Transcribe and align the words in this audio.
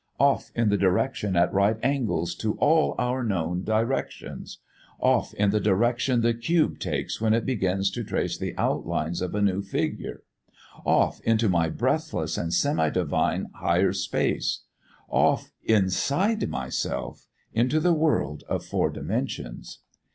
Off 0.19 0.51
in 0.55 0.69
the 0.69 0.79
direction 0.79 1.35
at 1.35 1.53
right 1.53 1.77
angles 1.83 2.33
to 2.33 2.53
all 2.55 2.95
our 2.97 3.23
known 3.23 3.63
directions! 3.63 4.57
Off 4.99 5.31
in 5.35 5.51
the 5.51 5.59
direction 5.59 6.21
the 6.21 6.33
cube 6.33 6.79
takes 6.79 7.21
when 7.21 7.35
it 7.35 7.45
begins 7.45 7.91
to 7.91 8.03
trace 8.03 8.35
the 8.35 8.55
outlines 8.57 9.21
of 9.21 9.31
the 9.33 9.43
new 9.43 9.61
figure! 9.61 10.23
Off 10.87 11.21
into 11.21 11.47
my 11.47 11.69
breathless 11.69 12.35
and 12.35 12.51
semi 12.51 12.89
divine 12.89 13.45
Higher 13.53 13.93
Space! 13.93 14.61
Off, 15.07 15.51
inside 15.65 16.49
myself, 16.49 17.27
into 17.53 17.79
the 17.79 17.93
world 17.93 18.43
of 18.49 18.65
four 18.65 18.89
dimensions!" 18.89 19.81